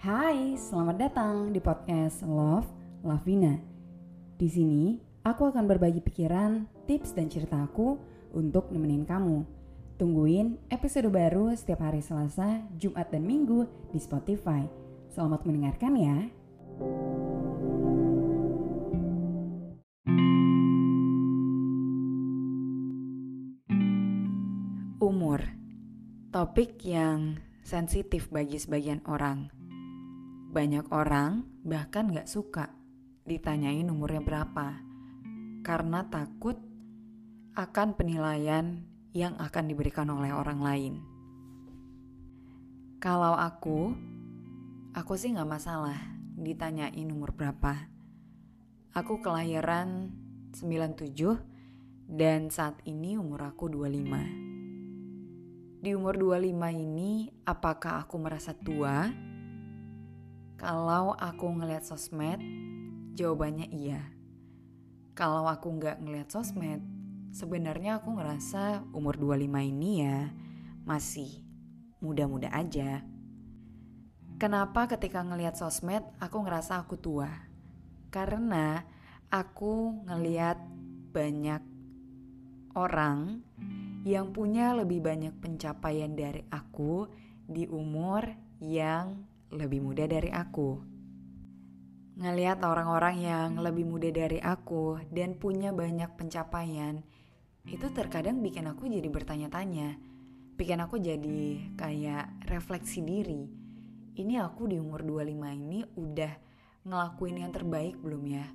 [0.00, 2.64] Hai, selamat datang di podcast Love
[3.04, 3.60] Lavina.
[4.40, 8.00] Di sini, aku akan berbagi pikiran, tips, dan cerita aku
[8.32, 9.44] untuk nemenin kamu.
[10.00, 14.64] Tungguin episode baru setiap hari Selasa, Jumat, dan Minggu di Spotify.
[15.12, 16.16] Selamat mendengarkan ya.
[24.96, 25.44] Umur
[26.32, 29.59] Topik yang sensitif bagi sebagian orang.
[30.50, 32.74] Banyak orang bahkan gak suka
[33.22, 34.82] ditanyain umurnya berapa.
[35.62, 36.58] Karena takut
[37.54, 38.82] akan penilaian
[39.14, 40.98] yang akan diberikan oleh orang lain.
[42.98, 43.94] Kalau aku,
[44.90, 46.02] aku sih gak masalah
[46.34, 47.86] ditanyain umur berapa.
[48.90, 50.10] Aku kelahiran
[50.50, 51.14] 97
[52.10, 55.78] dan saat ini umur aku 25.
[55.78, 59.29] Di umur 25 ini apakah aku merasa tua?
[60.60, 62.36] Kalau aku ngeliat sosmed,
[63.16, 64.12] jawabannya iya.
[65.16, 66.84] Kalau aku nggak ngeliat sosmed,
[67.32, 70.28] sebenarnya aku ngerasa umur 25 ini ya
[70.84, 71.32] masih
[72.04, 73.00] muda-muda aja.
[74.36, 77.32] Kenapa ketika ngeliat sosmed aku ngerasa aku tua?
[78.12, 78.84] Karena
[79.32, 80.60] aku ngeliat
[81.16, 81.64] banyak
[82.76, 83.40] orang
[84.04, 87.08] yang punya lebih banyak pencapaian dari aku
[87.48, 88.28] di umur
[88.60, 90.78] yang lebih muda dari aku.
[92.20, 97.02] Ngeliat orang-orang yang lebih muda dari aku dan punya banyak pencapaian,
[97.66, 99.98] itu terkadang bikin aku jadi bertanya-tanya.
[100.54, 103.48] Bikin aku jadi kayak refleksi diri.
[104.16, 106.32] Ini aku di umur 25 ini udah
[106.84, 108.46] ngelakuin yang terbaik belum ya?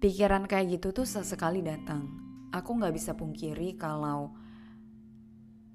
[0.00, 2.26] Pikiran kayak gitu tuh sesekali datang
[2.56, 4.32] aku nggak bisa pungkiri kalau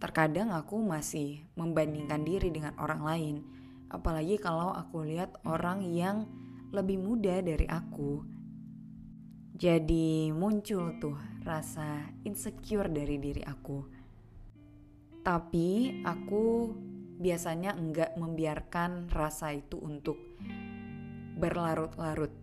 [0.01, 3.35] terkadang aku masih membandingkan diri dengan orang lain.
[3.91, 6.25] Apalagi kalau aku lihat orang yang
[6.72, 8.24] lebih muda dari aku.
[9.59, 13.80] Jadi muncul tuh rasa insecure dari diri aku.
[15.22, 16.74] Tapi aku
[17.22, 20.18] biasanya enggak membiarkan rasa itu untuk
[21.38, 22.41] berlarut-larut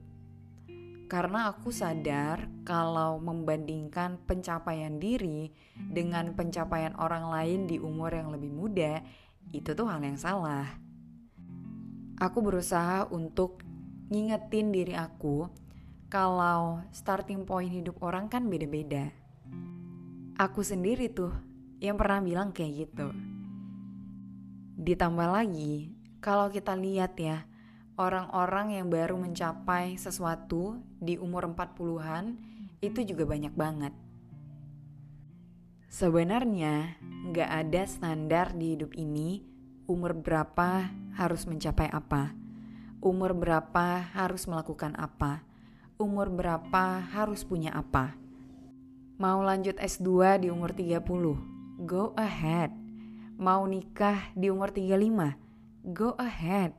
[1.09, 8.53] karena aku sadar kalau membandingkan pencapaian diri dengan pencapaian orang lain di umur yang lebih
[8.53, 9.01] muda,
[9.49, 10.69] itu tuh hal yang salah.
[12.19, 13.63] Aku berusaha untuk
[14.11, 15.47] ngingetin diri aku
[16.11, 19.15] kalau starting point hidup orang kan beda-beda.
[20.35, 21.31] Aku sendiri tuh
[21.79, 23.15] yang pernah bilang kayak gitu.
[24.83, 27.47] Ditambah lagi, kalau kita lihat ya,
[27.95, 32.35] orang-orang yang baru mencapai sesuatu di umur 40-an
[32.83, 33.95] itu juga banyak banget.
[35.87, 36.99] Sebenarnya
[37.31, 39.58] nggak ada standar di hidup ini
[39.89, 42.37] umur berapa harus mencapai apa,
[43.01, 45.43] umur berapa harus melakukan apa,
[45.97, 48.15] umur berapa harus punya apa.
[49.19, 52.71] Mau lanjut S2 di umur 30, go ahead.
[53.35, 55.35] Mau nikah di umur 35,
[55.97, 56.71] go ahead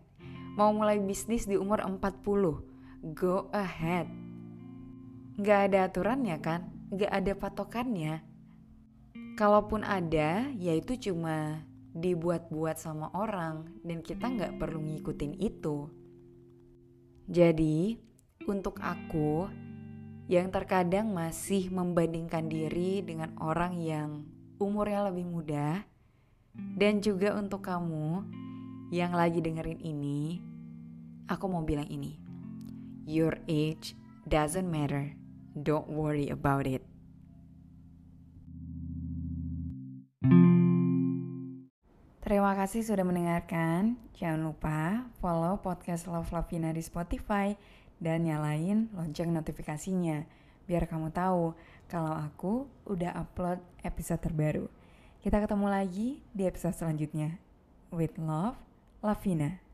[0.59, 4.11] Mau mulai bisnis di umur 40, go ahead.
[5.39, 6.67] Gak ada aturannya kan?
[6.91, 8.19] Gak ada patokannya.
[9.39, 15.89] Kalaupun ada, yaitu cuma dibuat-buat sama orang dan kita nggak perlu ngikutin itu.
[17.29, 17.97] Jadi,
[18.49, 19.49] untuk aku
[20.29, 24.25] yang terkadang masih membandingkan diri dengan orang yang
[24.61, 25.85] umurnya lebih muda,
[26.53, 28.25] dan juga untuk kamu
[28.89, 30.41] yang lagi dengerin ini,
[31.29, 32.17] aku mau bilang ini.
[33.09, 33.97] Your age
[34.29, 35.13] doesn't matter.
[35.57, 36.85] Don't worry about it.
[42.29, 43.97] Terima kasih sudah mendengarkan.
[44.13, 47.57] Jangan lupa follow podcast Love Lavina di Spotify
[47.97, 50.29] dan nyalain lonceng notifikasinya
[50.69, 51.57] biar kamu tahu
[51.89, 54.69] kalau aku udah upload episode terbaru.
[55.25, 57.41] Kita ketemu lagi di episode selanjutnya.
[57.89, 58.61] With love,
[59.01, 59.68] Lavina.